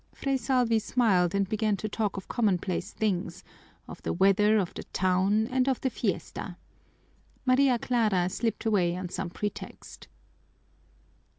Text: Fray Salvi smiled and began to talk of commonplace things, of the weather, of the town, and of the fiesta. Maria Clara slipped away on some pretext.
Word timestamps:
Fray 0.15 0.35
Salvi 0.35 0.79
smiled 0.79 1.35
and 1.35 1.47
began 1.47 1.77
to 1.77 1.87
talk 1.87 2.17
of 2.17 2.27
commonplace 2.27 2.91
things, 2.91 3.43
of 3.87 4.01
the 4.01 4.11
weather, 4.13 4.57
of 4.57 4.73
the 4.73 4.81
town, 4.85 5.45
and 5.49 5.69
of 5.69 5.79
the 5.81 5.91
fiesta. 5.91 6.57
Maria 7.45 7.77
Clara 7.77 8.27
slipped 8.27 8.65
away 8.65 8.95
on 8.95 9.09
some 9.09 9.29
pretext. 9.29 10.07